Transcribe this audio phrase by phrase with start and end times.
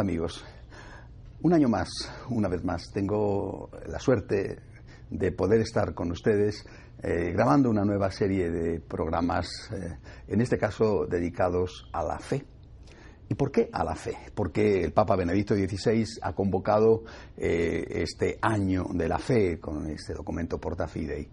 [0.00, 0.42] Amigos,
[1.42, 1.90] un año más,
[2.30, 4.58] una vez más, tengo la suerte
[5.10, 6.64] de poder estar con ustedes
[7.02, 12.42] eh, grabando una nueva serie de programas, eh, en este caso dedicados a la fe.
[13.28, 14.16] ¿Y por qué a la fe?
[14.34, 17.02] Porque el Papa Benedicto XVI ha convocado
[17.36, 21.28] eh, este año de la fe con este documento Porta Fidei.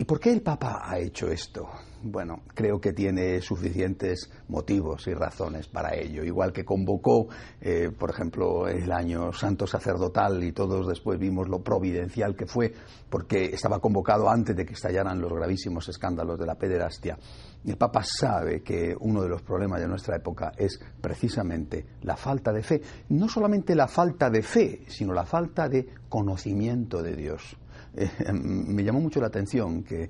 [0.00, 1.68] ¿Y por qué el Papa ha hecho esto?
[2.04, 6.22] Bueno, creo que tiene suficientes motivos y razones para ello.
[6.22, 7.26] Igual que convocó,
[7.60, 12.72] eh, por ejemplo, el año santo sacerdotal y todos después vimos lo providencial que fue,
[13.10, 17.18] porque estaba convocado antes de que estallaran los gravísimos escándalos de la pederastia.
[17.66, 22.52] El Papa sabe que uno de los problemas de nuestra época es precisamente la falta
[22.52, 22.80] de fe.
[23.08, 27.56] No solamente la falta de fe, sino la falta de conocimiento de Dios.
[27.98, 30.08] Eh, me llamó mucho la atención que,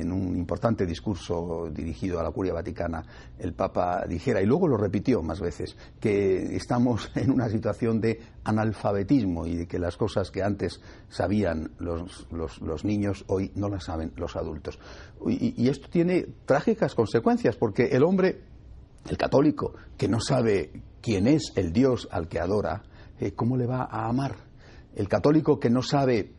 [0.00, 3.04] en un importante discurso dirigido a la Curia Vaticana
[3.38, 8.20] el Papa dijera, y luego lo repitió más veces, que estamos en una situación de
[8.44, 14.12] analfabetismo y de que las cosas que antes sabían los, niños hoy no las saben
[14.16, 14.78] los adultos.
[15.26, 18.40] Y, esto tiene trágicas consecuencias porque el hombre,
[19.08, 22.82] el católico, que no sabe quién es el Dios al que adora,
[23.20, 24.36] eh, ¿cómo le va a amar?
[24.94, 26.32] El católico que no sabe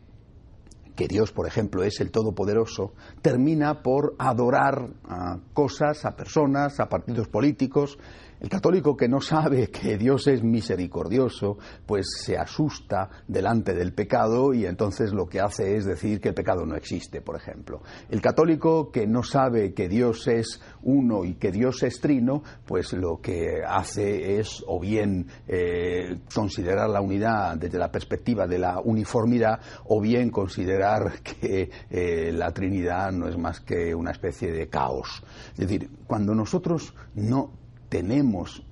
[0.96, 6.88] que Dios, por ejemplo, es el Todopoderoso, termina por adorar a cosas, a personas, a
[6.88, 7.98] partidos políticos,
[8.40, 14.52] el católico que no sabe que Dios es misericordioso, pues se asusta delante del pecado
[14.52, 17.82] y entonces lo que hace es decir que el pecado no existe, por ejemplo.
[18.10, 22.92] El católico que no sabe que Dios es uno y que Dios es trino, pues
[22.92, 28.80] lo que hace es o bien eh, considerar la unidad desde la perspectiva de la
[28.80, 34.68] uniformidad o bien considerar que eh, la Trinidad no es más que una especie de
[34.68, 35.22] caos.
[35.52, 38.62] Es decir, cuando nosotros no tenemos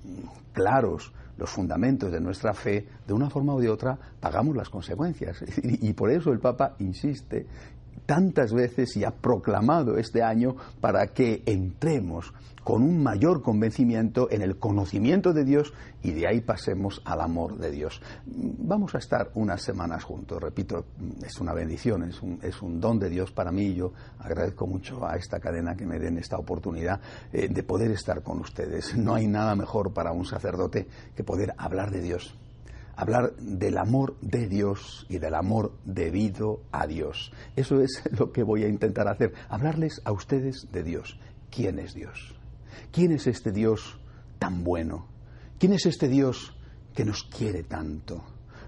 [0.53, 5.43] claros los fundamentos de nuestra fe, de una forma u de otra pagamos las consecuencias.
[5.63, 7.45] Y por eso el Papa insiste
[8.05, 12.33] tantas veces y ha proclamado este año para que entremos
[12.65, 15.71] con un mayor convencimiento en el conocimiento de Dios
[16.01, 18.01] y de ahí pasemos al amor de Dios.
[18.25, 20.83] Vamos a estar unas semanas juntos, repito,
[21.23, 24.65] es una bendición, es un, es un don de Dios para mí y yo agradezco
[24.65, 26.99] mucho a esta cadena que me den esta oportunidad
[27.31, 28.97] eh, de poder estar con ustedes.
[28.97, 32.35] No hay nada mejor para un sacerdote que poder hablar de Dios
[32.95, 37.31] hablar del amor de Dios y del amor debido a Dios.
[37.55, 41.19] Eso es lo que voy a intentar hacer, hablarles a ustedes de Dios.
[41.49, 42.35] ¿Quién es Dios?
[42.91, 43.99] ¿Quién es este Dios
[44.39, 45.07] tan bueno?
[45.59, 46.57] ¿Quién es este Dios
[46.93, 48.23] que nos quiere tanto?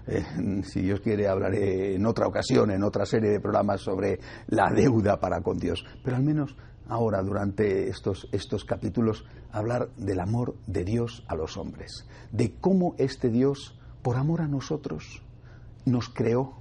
[0.06, 0.24] Eh,
[0.64, 4.18] si Dios quiere, hablaré en otra ocasión, en otra serie de programas sobre
[4.48, 5.84] la deuda para con Dios.
[6.02, 6.56] Pero al menos
[6.88, 12.94] ahora, durante estos, estos capítulos, hablar del amor de Dios a los hombres, de cómo
[12.98, 15.22] este Dios por amor a nosotros
[15.84, 16.60] nos creó,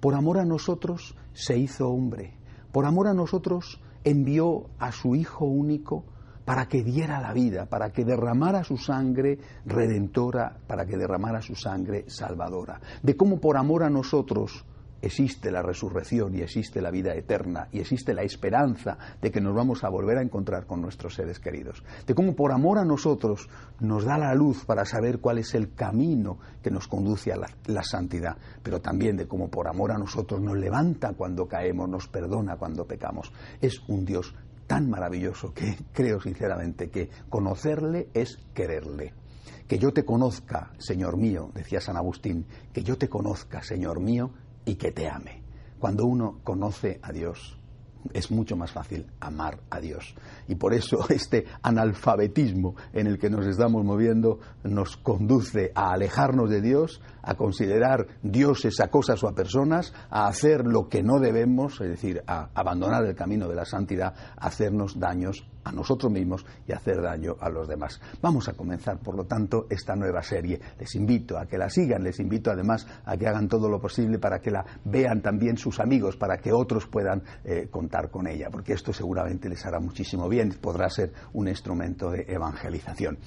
[0.00, 2.36] por amor a nosotros se hizo hombre,
[2.72, 6.04] por amor a nosotros envió a su Hijo único
[6.44, 11.56] para que diera la vida, para que derramara su sangre redentora, para que derramara su
[11.56, 14.64] sangre salvadora, de cómo por amor a nosotros
[15.06, 19.54] existe la resurrección y existe la vida eterna y existe la esperanza de que nos
[19.54, 21.82] vamos a volver a encontrar con nuestros seres queridos.
[22.06, 23.48] De cómo por amor a nosotros
[23.80, 27.82] nos da la luz para saber cuál es el camino que nos conduce a la,
[27.82, 32.56] santidad, pero también de cómo por amor a nosotros nos levanta cuando caemos, nos perdona
[32.56, 33.32] cuando pecamos.
[33.60, 34.34] Es un Dios
[34.66, 39.14] tan maravilloso que creo sinceramente que conocerle es quererle.
[39.68, 44.30] Que yo te conozca, Señor mío, decía San Agustín, que yo te conozca, Señor mío,
[44.66, 45.42] y que te ame.
[45.78, 47.58] Cuando uno conoce a Dios,
[48.12, 50.14] es mucho más fácil amar a Dios.
[50.48, 56.50] Y por eso este analfabetismo en el que nos estamos moviendo nos conduce a alejarnos
[56.50, 61.18] de Dios, a considerar dioses a cosas o a personas, a hacer lo que no
[61.18, 66.12] debemos, es decir, a abandonar el camino de la santidad, a hacernos daños a nosotros
[66.12, 68.00] mismos y hacer daño a los demás.
[68.22, 70.60] Vamos a comenzar, por lo tanto, esta nueva serie.
[70.78, 74.18] Les invito a que la sigan, les invito además a que hagan todo lo posible
[74.18, 78.48] para que la vean también sus amigos, para que otros puedan eh, contar con ella,
[78.50, 83.18] porque esto seguramente les hará muchísimo bien, podrá ser un instrumento de evangelización.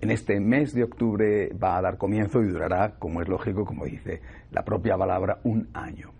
[0.00, 3.86] En este mes de octubre va a dar comienzo y durará, como es lógico, como
[3.86, 4.20] dice
[4.50, 6.15] la propia palabra, un año.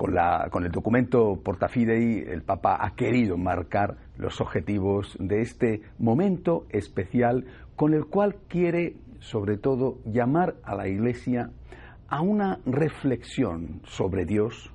[0.00, 7.44] Con, el documento Portafidei, el Papa ha querido marcar los objetivos de este momento especial
[7.76, 11.50] con el cual quiere, sobre todo, llamar a la Iglesia
[12.08, 14.72] a una reflexión sobre Dios,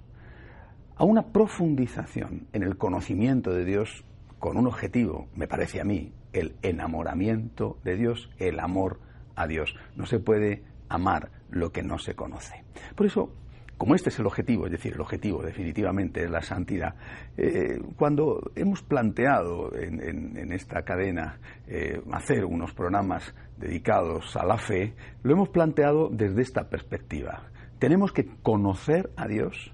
[0.96, 4.06] a una profundización en el conocimiento de Dios
[4.38, 9.00] con un objetivo, me parece a mí, el enamoramiento de Dios, el amor
[9.36, 12.64] a Dios, no se puede amar lo que no se conoce.
[12.96, 13.34] Por eso,
[13.78, 16.96] como este es el objetivo, es decir, el objetivo definitivamente es la santidad,
[17.36, 24.94] eh, cuando hemos planteado en, esta cadena eh, hacer unos programas dedicados a la fe,
[25.24, 27.50] lo hemos planteado desde esta perspectiva.
[27.80, 29.74] Tenemos que conocer a Dios,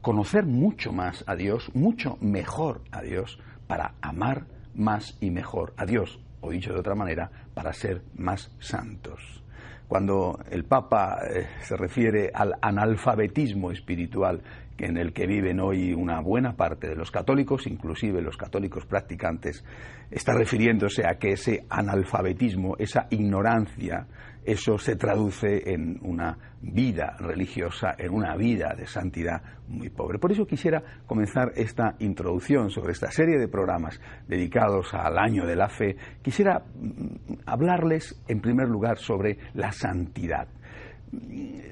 [0.00, 5.86] conocer mucho más a Dios, mucho mejor a Dios, para amar más y mejor a
[5.86, 9.43] Dios, o dicho de otra manera, para ser más santos
[9.88, 14.42] cuando el Papa eh, se refiere al analfabetismo espiritual
[14.78, 19.64] en el que viven hoy una buena parte de los católicos, inclusive los católicos practicantes,
[20.10, 24.06] está refiriéndose a que ese analfabetismo, esa ignorancia,
[24.44, 30.18] eso se traduce en una vida religiosa, en una vida de santidad muy pobre.
[30.18, 35.56] Por eso quisiera comenzar esta introducción sobre esta serie de programas dedicados al año de
[35.56, 35.96] la fe.
[36.22, 40.48] Quisiera mm, hablarles en primer lugar sobre la santidad.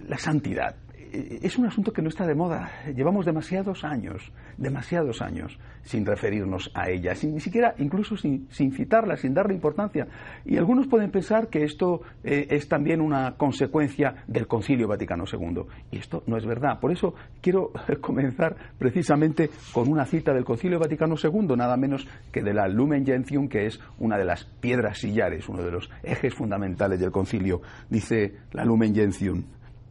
[0.07, 0.77] La santidad
[1.13, 2.71] es un asunto que no está de moda.
[2.95, 9.17] Llevamos demasiados años, demasiados años sin referirnos a ella, sin, ni siquiera, incluso sin, citarla,
[9.17, 10.07] sin darle importancia.
[10.45, 15.65] Y algunos pueden pensar que esto eh, es también una consecuencia del Concilio Vaticano II.
[15.91, 16.81] Y esto no es verdad.
[16.81, 22.43] Por eso quiero comenzar precisamente con una cita del Concilio Vaticano II, nada menos que
[22.43, 26.35] de la Lumen Gentium, que es una de las piedras sillares, uno de los ejes
[26.35, 27.61] fundamentales del Concilio.
[27.91, 29.43] Dice la Lumen Gentium,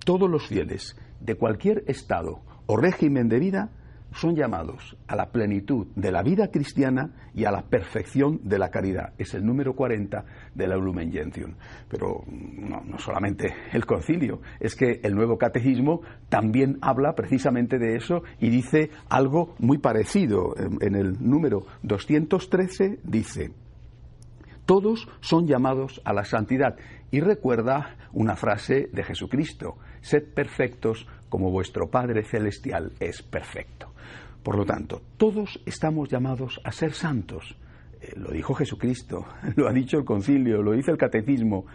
[0.03, 3.69] todos los fieles de cualquier estado o régimen de vida
[4.13, 8.69] son llamados a la plenitud de la vida cristiana y a la perfección de la
[8.69, 9.13] caridad.
[9.18, 11.53] Es el número 40 de la Lumen Gentium.
[11.88, 17.95] Pero no, no, solamente el concilio, es que el nuevo catecismo también habla precisamente de
[17.95, 20.56] eso y dice algo muy parecido.
[20.81, 23.51] En el número 213 dice,
[24.65, 26.77] todos son llamados a la santidad.
[27.11, 33.91] Y recuerda una frase de Jesucristo, sed perfectos como vuestro Padre Celestial es perfecto.
[34.43, 37.55] Por lo tanto, todos estamos llamados a ser santos.
[38.01, 39.25] Eh, lo dijo Jesucristo,
[39.55, 41.65] lo ha dicho el concilio, lo dice el catecismo,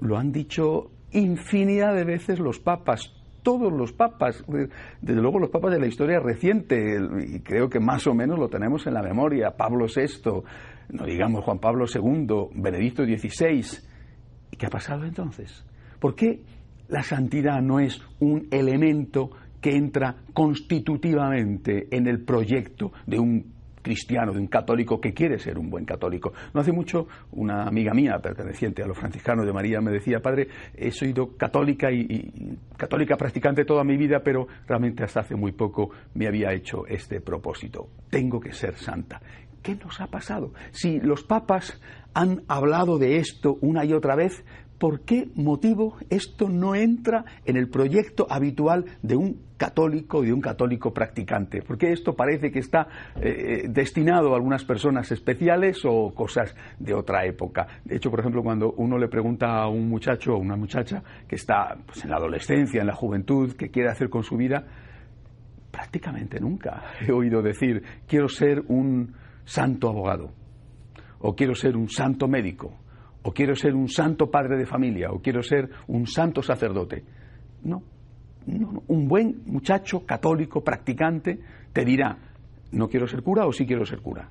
[0.00, 3.12] lo han dicho infinidad de veces los papas,
[3.42, 4.44] todos los papas,
[5.00, 8.48] desde luego los papas de la historia reciente, y creo que más o menos lo
[8.48, 10.42] tenemos en la memoria, Pablo VI,
[10.90, 13.64] no digamos Juan Pablo II, Benedicto XVI.
[14.50, 15.64] ¿Y qué ha pasado entonces?
[15.98, 16.42] ¿Por qué
[16.88, 24.32] la santidad no es un elemento que entra constitutivamente en el proyecto de un cristiano,
[24.32, 26.32] de un católico que quiere ser un buen católico.
[26.54, 30.48] No hace mucho una amiga mía perteneciente a los franciscanos de María me decía, padre,
[30.74, 35.90] he sido católica y, católica practicante toda mi vida, pero realmente hasta hace muy poco
[36.14, 37.88] me había hecho este propósito.
[38.10, 39.20] Tengo que ser santa.
[39.62, 40.52] ¿Qué nos ha pasado?
[40.70, 41.80] Si los papas
[42.14, 44.44] han hablado de esto una y otra vez,
[44.80, 50.32] ¿por qué motivo esto no entra en el proyecto habitual de un católico y de
[50.32, 51.60] un católico practicante?
[51.60, 52.88] ¿Por qué esto parece que está
[53.20, 57.66] eh, destinado a algunas personas especiales o cosas de otra época?
[57.84, 61.36] De hecho, por ejemplo, cuando uno le pregunta a un muchacho o una muchacha que
[61.36, 64.64] está pues, en la adolescencia, en la juventud, qué quiere hacer con su vida,
[65.70, 69.12] prácticamente nunca he oído decir quiero ser un
[69.44, 70.32] santo abogado,
[71.18, 72.78] o quiero ser un santo médico,
[73.22, 77.04] o quiero ser un santo padre de familia, o quiero ser un santo sacerdote.
[77.64, 77.82] No,
[78.46, 81.38] no, un buen muchacho católico, practicante,
[81.72, 82.16] te dirá,
[82.72, 84.28] no quiero ser cura o sí quiero ser cura.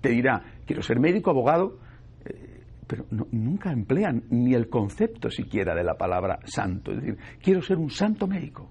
[0.00, 1.78] Te dirá, quiero ser médico, abogado,
[2.24, 6.92] eh, pero nunca emplean ni el concepto siquiera de la palabra santo.
[6.92, 8.70] Es decir, quiero ser un santo médico,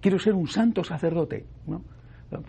[0.00, 1.46] quiero ser un santo sacerdote.
[1.66, 1.82] ¿no?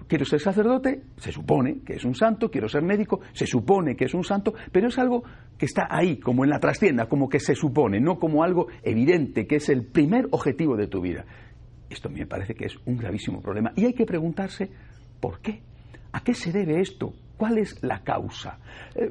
[0.07, 4.05] Quiero ser sacerdote, se supone que es un santo, quiero ser médico, se supone que
[4.05, 5.23] es un santo, pero es algo
[5.57, 9.47] que está ahí, como en la trastienda, como que se supone, no como algo evidente,
[9.47, 11.25] que es el primer objetivo de tu vida.
[11.89, 14.69] Esto me parece que es un gravísimo problema y hay que preguntarse
[15.21, 15.61] por qué.
[16.11, 17.13] ¿A qué se debe esto?
[17.39, 18.59] ¿Cuál es la causa?
[18.93, 19.09] Eh,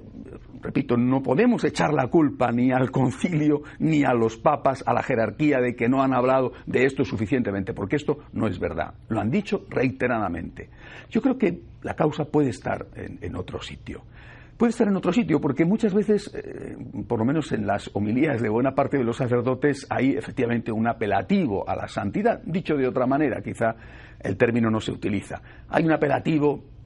[0.61, 5.03] repito, no podemos echar la culpa ni al concilio ni a los papas, a la
[5.03, 8.93] jerarquía de que no han hablado de esto suficientemente, porque esto no es verdad.
[9.09, 10.69] Lo han dicho reiteradamente.
[11.09, 14.03] Yo creo que la causa puede estar en, otro sitio.
[14.59, 16.77] Puede estar en otro sitio porque muchas veces, eh,
[17.09, 20.87] por lo menos en las homilías de buena parte de los sacerdotes, hay efectivamente un
[20.87, 22.43] apelativo a la santidad.
[22.45, 23.75] Dicho de otra manera, quizá
[24.21, 25.41] el término no se utiliza.
[25.71, 26.77] Hay un apelativo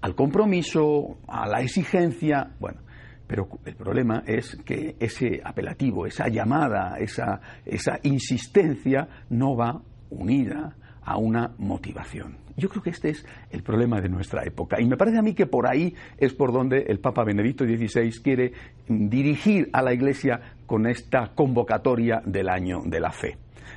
[0.00, 2.80] al compromiso, a la exigencia, bueno,
[3.26, 10.76] pero el problema es que ese apelativo, esa llamada, esa, esa insistencia no va unida
[11.02, 12.36] a una motivación.
[12.56, 14.80] Yo creo que este es el problema de nuestra época.
[14.80, 18.10] Y me parece a mí que por ahí es por donde el Papa Benedicto XVI
[18.22, 18.52] quiere
[18.88, 23.36] dirigir a la Iglesia con esta convocatoria del año de la fe.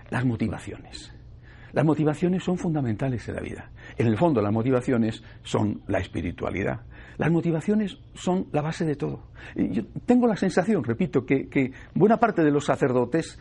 [0.09, 1.18] Las motivaciones.
[1.73, 3.71] Las motivaciones son fundamentales en la vida.
[3.97, 6.81] En el fondo, las motivaciones son la espiritualidad.
[7.17, 9.27] Las motivaciones son la base de todo.
[9.55, 13.37] Yo tengo la sensación, repito, que, que buena parte de los sacerdotes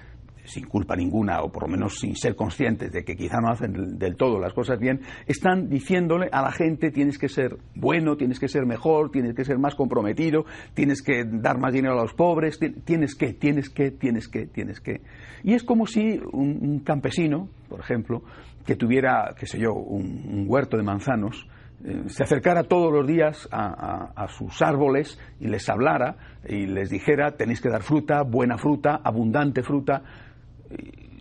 [0.49, 3.99] sin culpa ninguna o por lo menos sin ser conscientes de que quizá no hacen
[3.99, 8.41] del todo las cosas bien, están diciéndole a la gente tienes que ser bueno, tienes
[8.41, 12.15] que ser mejor, tienes que ser más comprometido, tienes que dar más dinero a los
[12.15, 15.03] pobres, tienes que, tienes que, tienes que, tienes que.
[15.43, 18.23] Y es como si un, campesino, por ejemplo,
[18.65, 21.47] que tuviera, qué sé yo, un, huerto de manzanos,
[21.85, 26.17] eh, se acercara todos los días a, a, sus árboles y les hablara
[26.49, 30.03] y les dijera tenéis que dar fruta, buena fruta, abundante fruta,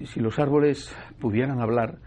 [0.06, 1.98] si los árboles pudieran hablar,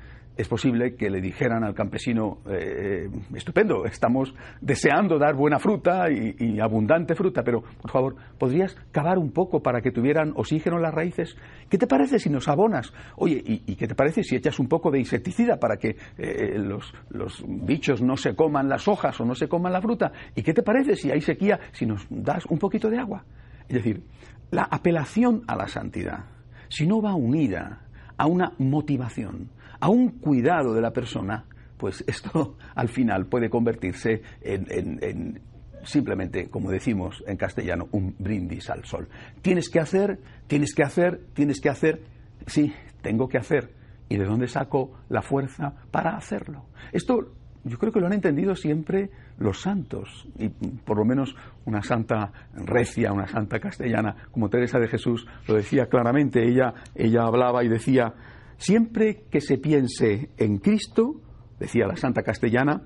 [0.41, 6.11] es posible que le dijeran al campesino, eh, eh, estupendo, estamos deseando dar buena fruta
[6.11, 10.83] y, abundante fruta, pero por favor, ¿podrías cavar un poco para que tuvieran oxígeno en
[10.83, 11.37] las raíces?
[11.69, 12.93] ¿Qué te parece si nos abonas?
[13.17, 16.93] Oye, ¿y, qué te parece si echas un poco de insecticida para que eh, los,
[17.11, 20.13] los bichos no se coman las hojas o no se coman la fruta?
[20.35, 23.25] ¿Y qué te parece si hay sequía, si nos das un poquito de agua?
[23.69, 24.03] Es decir,
[24.51, 26.40] la apelación a la santidad
[26.71, 27.83] si no va unida
[28.17, 29.51] a una motivación,
[29.81, 31.45] a un cuidado de la persona,
[31.77, 35.41] pues esto al final puede convertirse en,
[35.83, 39.09] simplemente, como decimos en castellano, un brindis al sol.
[39.43, 42.03] Tienes que hacer, tienes que hacer, tienes que hacer,
[42.47, 42.73] sí,
[43.03, 43.73] tengo que hacer.
[44.09, 46.65] ¿Y de dónde saco la fuerza para hacerlo?
[46.93, 47.33] Esto
[47.65, 51.35] yo creo que lo han entendido siempre los santos, y por lo menos
[51.67, 57.25] una santa recia, una santa castellana como Teresa de Jesús lo decía claramente, ella, ella
[57.25, 58.15] hablaba y decía,
[58.57, 61.21] siempre que se piense en Cristo,
[61.59, 62.83] decía la santa castellana,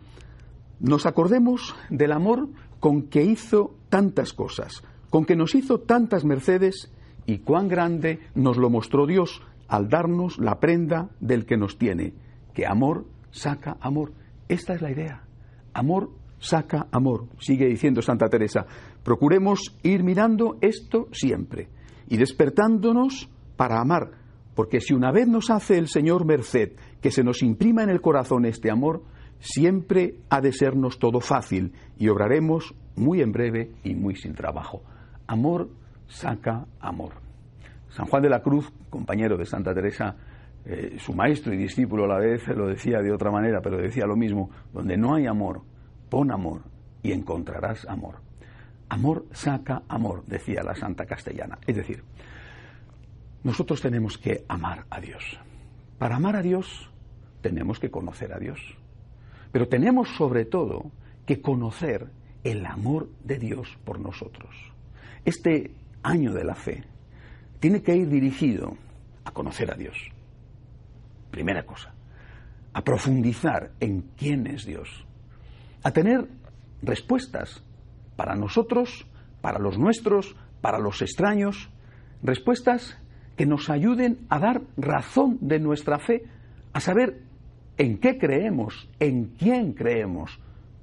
[0.80, 2.48] nos acordemos del amor
[2.80, 6.92] con que hizo tantas cosas, con que nos hizo tantas mercedes
[7.26, 12.14] y cuán grande nos lo mostró Dios al darnos la prenda del que nos tiene,
[12.52, 14.12] que amor saca amor.
[14.48, 15.22] Esta es la idea.
[15.72, 18.66] Amor saca amor, sigue diciendo Santa Teresa.
[19.02, 21.68] Procuremos ir mirando esto siempre
[22.08, 24.10] y despertándonos para amar,
[24.54, 28.00] porque si una vez nos hace el Señor merced que se nos imprima en el
[28.00, 29.02] corazón este amor,
[29.38, 34.82] siempre ha de sernos todo fácil y obraremos muy en breve y muy sin trabajo.
[35.26, 35.70] Amor
[36.08, 37.12] saca amor.
[37.90, 40.16] San Juan de la Cruz, compañero de Santa Teresa,
[40.66, 44.06] eh, su maestro y discípulo a la vez lo decía de otra manera, pero decía
[44.06, 45.62] lo mismo, donde no hay amor,
[46.08, 46.62] pon amor
[47.02, 48.16] y encontrarás amor.
[48.88, 51.58] Amor saca amor, decía la santa castellana.
[51.66, 52.02] Es decir,
[53.42, 55.38] nosotros tenemos que amar a Dios.
[55.98, 56.90] Para amar a Dios
[57.42, 58.58] tenemos que conocer a Dios.
[59.52, 60.90] Pero tenemos sobre todo
[61.26, 62.08] que conocer
[62.42, 64.54] el amor de Dios por nosotros.
[65.24, 66.84] Este año de la fe
[67.60, 68.76] tiene que ir dirigido
[69.24, 70.13] a conocer a Dios.
[71.34, 71.92] Primera cosa,
[72.72, 75.04] a profundizar en quién es Dios,
[75.82, 76.28] a tener
[76.80, 77.60] respuestas
[78.14, 79.04] para nosotros,
[79.40, 81.70] para los nuestros, para los extraños,
[82.22, 82.96] respuestas
[83.36, 86.22] que nos ayuden a dar razón de nuestra fe,
[86.72, 87.22] a saber
[87.78, 90.38] en qué creemos, en quién creemos,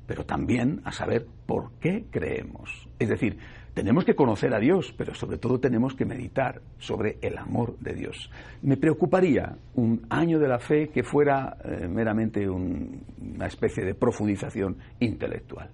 [0.05, 2.89] pero también a saber por qué creemos.
[2.99, 3.37] Es decir,
[3.73, 7.93] tenemos que conocer a Dios, pero sobre todo tenemos que meditar sobre el amor de
[7.93, 8.29] Dios.
[8.61, 14.77] Me preocuparía un año de la fe que fuera eh, meramente una especie de profundización
[14.99, 15.69] intelectual.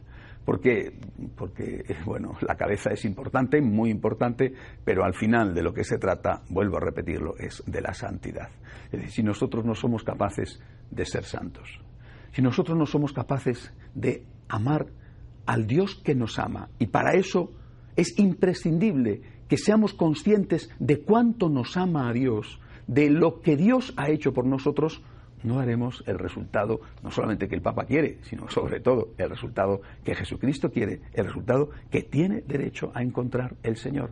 [0.45, 0.93] Porque,
[1.35, 4.53] porque, bueno, la cabeza es importante, muy importante,
[4.85, 8.49] pero al final de lo que se trata, vuelvo a repetirlo, es de la santidad.
[8.85, 10.61] Es decir, si nosotros no somos capaces
[10.91, 11.81] de ser santos,
[12.31, 14.85] si nosotros no somos capaces de amar
[15.47, 17.51] al Dios que nos ama, y para eso
[17.97, 23.93] es imprescindible que seamos conscientes de cuánto nos ama a Dios, de lo que Dios
[23.97, 25.01] ha hecho por nosotros,
[25.43, 29.81] no haremos el resultado, no solamente que el Papa quiere, sino sobre todo el resultado
[30.03, 34.11] que Jesucristo quiere, el resultado que tiene derecho a encontrar el Señor.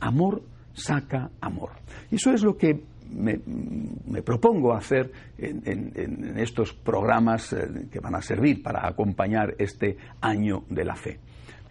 [0.00, 0.42] Amor
[0.72, 1.70] saca amor.
[2.10, 8.22] Y eso es lo que me, propongo hacer en, estos programas eh, que van a
[8.22, 11.18] servir para acompañar este año de la fe.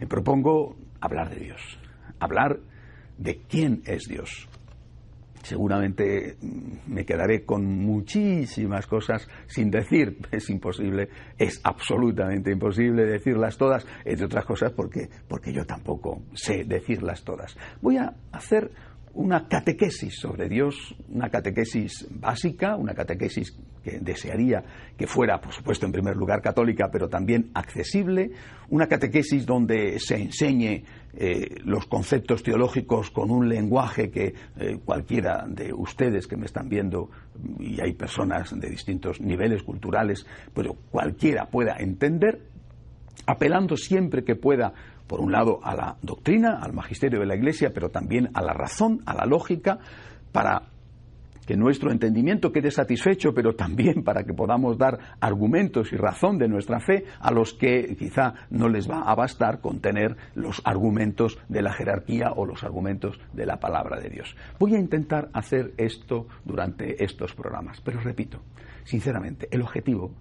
[0.00, 1.78] Me propongo hablar de Dios,
[2.20, 2.58] hablar
[3.16, 4.48] de quién es Dios.
[5.42, 13.56] Seguramente mm, me quedaré con muchísimas cosas sin decir, es imposible, es absolutamente imposible decirlas
[13.56, 17.56] todas, entre otras cosas porque, porque yo tampoco sé decirlas todas.
[17.80, 18.70] Voy a hacer
[19.14, 24.62] una catequesis sobre Dios, una catequesis básica, una catequesis que desearía
[24.96, 28.30] que fuera, por supuesto, en primer lugar católica, pero también accesible,
[28.68, 30.84] una catequesis donde se enseñe
[31.14, 36.68] eh, los conceptos teológicos con un lenguaje que eh, cualquiera de ustedes que me están
[36.68, 37.10] viendo,
[37.58, 42.42] y hay personas de distintos niveles culturales, pero cualquiera pueda entender,
[43.26, 44.72] apelando siempre que pueda
[45.08, 48.52] por un lado, a la doctrina, al magisterio de la Iglesia, pero también a la
[48.52, 49.78] razón, a la lógica,
[50.30, 50.62] para
[51.46, 56.46] que nuestro entendimiento quede satisfecho, pero también para que podamos dar argumentos y razón de
[56.46, 61.62] nuestra fe a los que quizá no les va a bastar contener los argumentos de
[61.62, 64.36] la jerarquía o los argumentos de la palabra de Dios.
[64.60, 68.42] Voy a intentar hacer esto durante estos programas, pero repito,
[68.84, 70.12] sinceramente, el objetivo,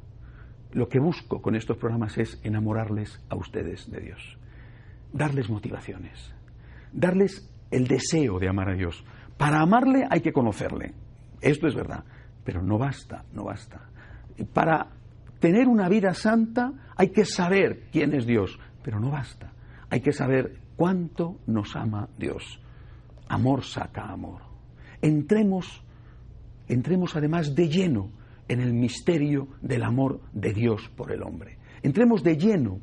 [0.72, 4.38] lo que busco con estos programas es enamorarles a ustedes de Dios
[5.14, 6.34] darles motivaciones,
[6.92, 9.04] darles el deseo de amar a Dios.
[9.38, 10.94] Para amarle hay que conocerle,
[11.42, 12.04] esto es verdad,
[12.44, 13.90] pero no basta, no basta.
[14.54, 14.88] Para
[15.40, 19.54] tener una vida santa hay que saber quién es Dios, pero no basta.
[19.90, 22.60] Hay que saber cuánto nos ama Dios.
[23.28, 24.42] Amor saca amor.
[25.02, 25.84] Entremos,
[26.68, 28.12] entremos además de lleno
[28.48, 31.58] en el misterio del amor de Dios por el hombre.
[31.84, 32.80] Entremos de lleno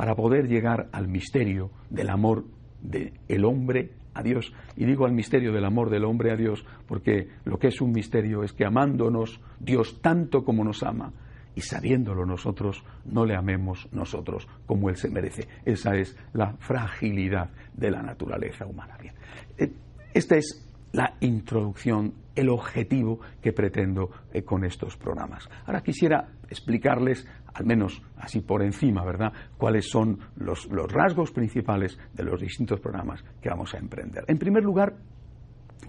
[0.00, 2.46] para poder llegar al misterio del amor
[2.80, 4.50] del hombre a Dios.
[4.74, 7.92] Y digo al misterio del amor del hombre a Dios porque lo que es un
[7.92, 11.12] misterio es que amándonos Dios tanto como nos ama
[11.54, 15.46] y sabiéndolo nosotros, no le amemos nosotros como Él se merece.
[15.66, 18.96] Esa es la fragilidad de la naturaleza humana.
[18.98, 19.12] Bien.
[19.58, 19.70] Eh,
[20.14, 25.48] esta es la introducción, el objetivo que pretendo eh, con estos programas.
[25.66, 32.24] Ahora quisiera explicarles, al menos así por encima, ¿verdad?, cuáles son los, rasgos principales de
[32.24, 34.24] los distintos programas que vamos a emprender.
[34.26, 34.96] En primer lugar,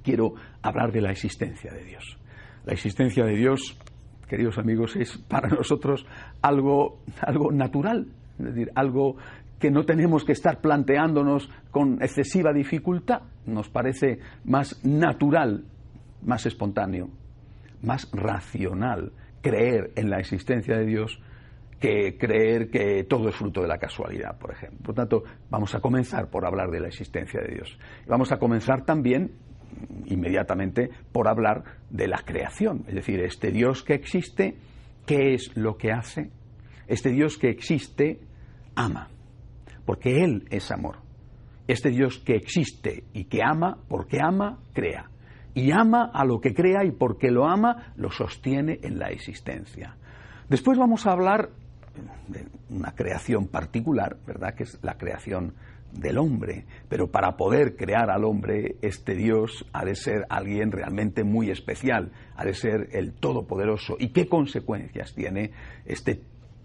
[0.04, 2.18] quiero hablar de la existencia de Dios.
[2.66, 3.78] La existencia de Dios,
[4.28, 6.06] queridos amigos, es para nosotros
[6.42, 9.16] algo, algo natural, es decir, algo
[9.60, 13.22] que no tenemos que estar planteándonos con excesiva dificultad.
[13.46, 15.66] Nos parece más natural,
[16.24, 17.10] más espontáneo,
[17.82, 21.20] más racional creer en la existencia de Dios
[21.80, 24.80] que creer que todo es fruto de la casualidad, por ejemplo.
[24.84, 27.80] Por tanto, vamos a comenzar por hablar de la existencia de Dios.
[28.08, 29.32] Vamos a comenzar también
[30.06, 34.58] inmediatamente por hablar de la creación, es decir, este Dios que existe,
[35.08, 36.30] ¿qué es lo que hace?
[36.88, 38.20] Este Dios que existe
[38.76, 39.10] ama
[39.92, 41.00] porque Él es amor.
[41.68, 45.11] Este Dios que existe y que ama, porque ama, crea.
[45.54, 49.96] Y ama a lo que crea y porque lo ama, lo sostiene en la existencia.
[50.50, 51.50] Después vamos a hablar
[52.28, 54.54] de una creación particular, ¿verdad?
[54.56, 55.54] Que es la creación
[55.92, 56.66] del hombre.
[56.88, 62.12] Pero para poder crear al hombre, este Dios ha de ser alguien realmente muy especial,
[62.36, 63.98] ha de ser el Todopoderoso.
[64.00, 65.52] ¿Y qué consecuencias tiene
[65.86, 66.22] este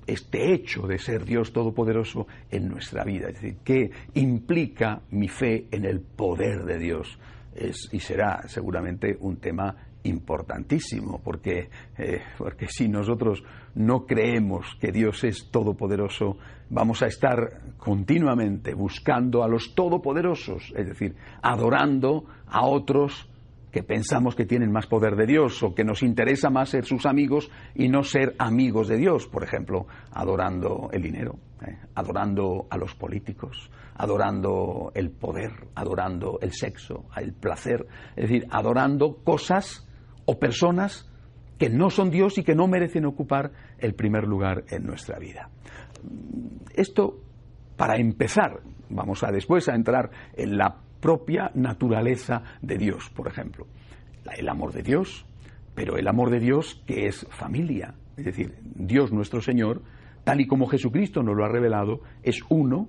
[0.06, 3.28] este hecho de ser Dios Todopoderoso en nuestra vida.
[3.28, 7.18] Es decir, ¿qué implica mi fe en el poder de Dios?
[7.56, 13.42] Es, y será seguramente un tema importantísimo, porque, eh, porque si nosotros
[13.74, 16.36] no creemos que Dios es todopoderoso,
[16.70, 23.28] vamos a estar continuamente buscando a los todopoderosos, es decir, adorando a otros
[23.76, 27.04] que pensamos que tienen más poder de Dios o que nos interesa más ser sus
[27.04, 31.76] amigos y no ser amigos de Dios, por ejemplo, adorando el dinero, ¿eh?
[31.94, 37.86] adorando a los políticos, adorando el poder, adorando el sexo, el placer,
[38.16, 39.86] es decir, adorando cosas
[40.24, 41.12] o personas
[41.58, 45.50] que no son Dios y que no merecen ocupar el primer lugar en nuestra vida.
[46.74, 47.20] Esto,
[47.76, 48.58] para empezar,
[48.88, 53.68] vamos a después a entrar en la propia naturaleza de Dios, por ejemplo.
[54.36, 55.24] El amor de Dios,
[55.72, 57.94] pero el amor de Dios que es familia.
[58.16, 59.82] Es decir, Dios nuestro Señor,
[60.24, 62.88] tal y como Jesucristo nos lo ha revelado, es uno,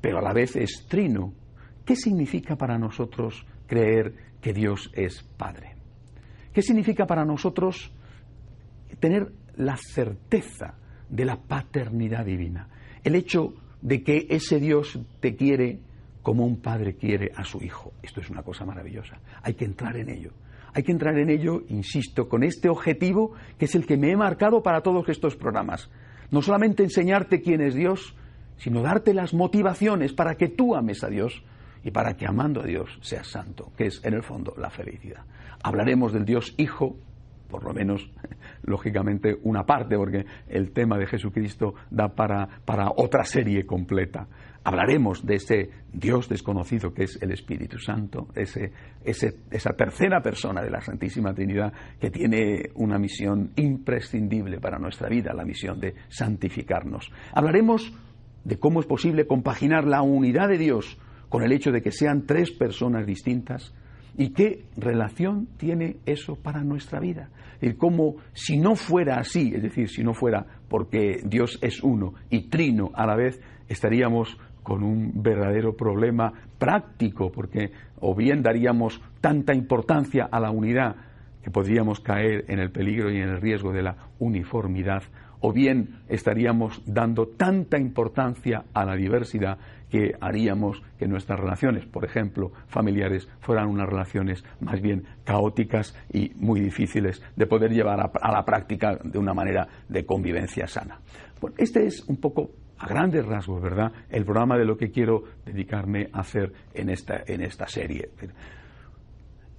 [0.00, 1.34] pero a la vez es trino.
[1.84, 5.74] ¿Qué significa para nosotros creer que Dios es Padre?
[6.50, 7.92] ¿Qué significa para nosotros
[9.00, 10.78] tener la certeza
[11.10, 12.70] de la paternidad divina?
[13.02, 13.52] El hecho
[13.82, 15.80] de que ese Dios te quiere
[16.24, 17.92] como un padre quiere a su hijo.
[18.02, 19.20] Esto es una cosa maravillosa.
[19.42, 20.32] Hay que entrar en ello.
[20.72, 24.16] Hay que entrar en ello, insisto, con este objetivo que es el que me he
[24.16, 25.90] marcado para todos estos programas.
[26.30, 28.16] No solamente enseñarte quién es Dios,
[28.56, 31.44] sino darte las motivaciones para que tú ames a Dios
[31.84, 35.26] y para que amando a Dios seas santo, que es en el fondo la felicidad.
[35.62, 36.96] Hablaremos del Dios Hijo,
[37.48, 38.10] por lo menos,
[38.62, 44.26] lógicamente, una parte, porque el tema de Jesucristo da para, para otra serie completa.
[44.66, 48.72] Hablaremos de ese Dios desconocido que es el Espíritu Santo, ese,
[49.04, 55.34] esa tercera persona de la Santísima Trinidad que tiene una misión imprescindible para nuestra vida,
[55.34, 57.12] la misión de santificarnos.
[57.34, 57.92] Hablaremos
[58.44, 62.24] de cómo es posible compaginar la unidad de Dios con el hecho de que sean
[62.26, 63.74] tres personas distintas
[64.16, 67.30] y qué relación tiene eso para nuestra vida.
[67.60, 72.14] Y cómo si no fuera así, es decir, si no fuera porque Dios es uno
[72.30, 79.00] y trino a la vez, estaríamos con un verdadero problema práctico, porque o bien daríamos
[79.20, 80.96] tanta importancia a la unidad
[81.42, 85.02] que podríamos caer en el peligro y en el riesgo de la uniformidad,
[85.46, 89.58] o bien estaríamos dando tanta importancia a la diversidad
[89.90, 96.32] que haríamos que nuestras relaciones, por ejemplo, familiares, fueran unas relaciones más bien caóticas y
[96.36, 100.98] muy difíciles de poder llevar a, la práctica de una manera de convivencia sana.
[101.58, 106.08] este es un poco a grandes rasgos, ¿verdad?, el programa de lo que quiero dedicarme
[106.10, 108.08] a hacer en esta, en esta serie.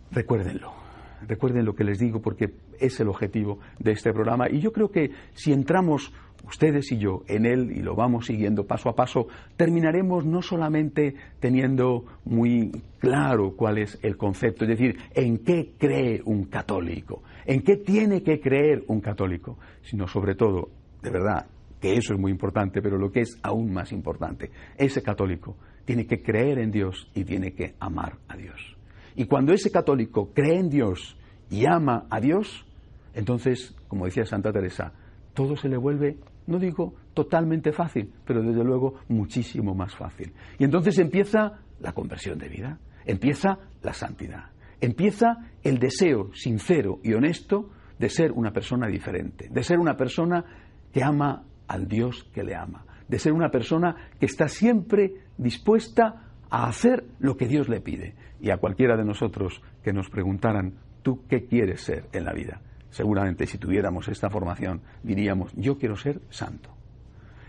[0.10, 0.85] Recuérdenlo,
[1.28, 4.90] recuerden lo que les digo porque es el objetivo de este programa y yo creo
[4.90, 6.14] que si entramos
[6.48, 11.16] ustedes y yo en él y lo vamos siguiendo paso a paso, terminaremos no solamente
[11.40, 17.62] teniendo muy claro cuál es el concepto, es decir, en qué cree un católico, en
[17.62, 20.70] qué tiene que creer un católico, sino sobre todo,
[21.02, 21.48] de verdad,
[21.80, 26.06] que eso es muy importante, pero lo que es aún más importante, ese católico tiene
[26.06, 28.75] que creer en Dios y tiene que amar a Dios.
[29.16, 31.18] Y cuando ese católico cree en Dios
[31.50, 32.66] y ama a Dios,
[33.14, 34.94] entonces, como decía Santa Teresa,
[35.34, 40.34] todo se le vuelve, no digo totalmente fácil, pero desde luego muchísimo más fácil.
[40.60, 44.52] Y entonces empieza la conversión de vida, empieza la santidad,
[44.82, 50.44] empieza el deseo sincero y honesto de ser una persona diferente, de ser una persona
[50.92, 56.25] que ama al Dios que le ama, de ser una persona que está siempre dispuesta
[56.50, 58.16] a hacer lo que Dios le pide.
[58.40, 62.62] Y a cualquiera de nosotros que nos preguntaran, ¿tú qué quieres ser en la vida?
[62.90, 66.70] Seguramente si tuviéramos esta formación diríamos, yo quiero ser santo.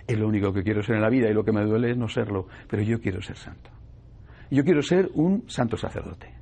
[0.06, 1.96] Es lo único que quiero ser en la vida y lo que me duele es
[1.96, 3.70] no serlo, pero yo quiero ser santo.
[4.50, 6.32] Yo quiero ser un santo sacerdote.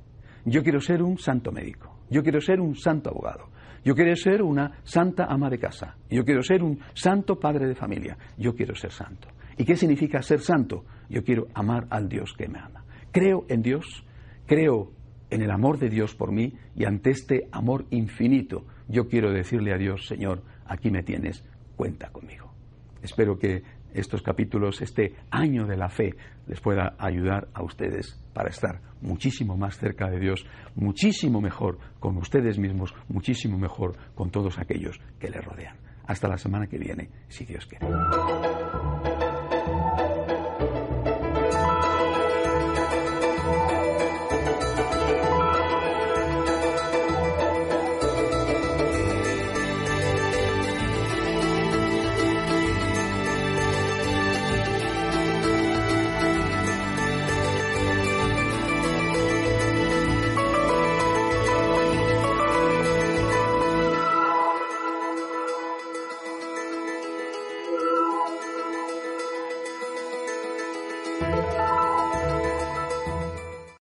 [0.45, 1.99] Yo quiero ser un santo médico.
[2.09, 3.49] Yo quiero ser un santo abogado.
[3.83, 5.95] Yo quiero ser una santa ama de casa.
[6.09, 8.17] Yo quiero ser un santo padre de familia.
[8.37, 9.27] Yo quiero ser santo.
[9.57, 10.85] ¿Y qué significa ser santo?
[11.09, 12.85] Yo quiero amar al Dios que me ama.
[13.11, 14.05] Creo en Dios,
[14.45, 14.91] creo
[15.29, 19.73] en el amor de Dios por mí y ante este amor infinito yo quiero decirle
[19.73, 21.43] a Dios, Señor, aquí me tienes,
[21.75, 22.53] cuenta conmigo.
[23.01, 23.63] Espero que
[23.93, 26.15] estos capítulos, este año de la fe,
[26.47, 32.17] les pueda ayudar a ustedes para estar muchísimo más cerca de Dios, muchísimo mejor con
[32.17, 35.77] ustedes mismos, muchísimo mejor con todos aquellos que les rodean.
[36.07, 37.87] Hasta la semana que viene, si Dios quiere.